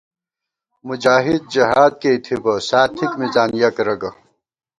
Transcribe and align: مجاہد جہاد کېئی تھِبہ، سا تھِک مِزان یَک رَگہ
مجاہد 0.87 1.41
جہاد 1.53 1.91
کېئی 2.01 2.17
تھِبہ، 2.25 2.53
سا 2.67 2.81
تھِک 2.95 3.11
مِزان 3.19 3.49
یَک 3.61 3.77
رَگہ 3.87 4.11